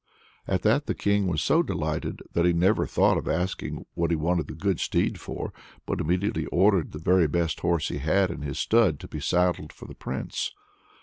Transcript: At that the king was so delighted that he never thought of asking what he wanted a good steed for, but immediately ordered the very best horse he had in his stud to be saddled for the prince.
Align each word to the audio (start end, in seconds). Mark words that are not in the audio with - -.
At 0.47 0.63
that 0.63 0.87
the 0.87 0.95
king 0.95 1.27
was 1.27 1.43
so 1.43 1.61
delighted 1.61 2.21
that 2.33 2.43
he 2.47 2.53
never 2.53 2.87
thought 2.87 3.19
of 3.19 3.27
asking 3.27 3.85
what 3.93 4.09
he 4.09 4.15
wanted 4.15 4.49
a 4.49 4.55
good 4.55 4.79
steed 4.79 5.19
for, 5.19 5.53
but 5.85 6.01
immediately 6.01 6.47
ordered 6.47 6.91
the 6.91 6.97
very 6.97 7.27
best 7.27 7.59
horse 7.59 7.89
he 7.89 7.99
had 7.99 8.31
in 8.31 8.41
his 8.41 8.57
stud 8.57 8.99
to 9.01 9.07
be 9.07 9.19
saddled 9.19 9.71
for 9.71 9.85
the 9.87 9.93
prince. 9.93 10.53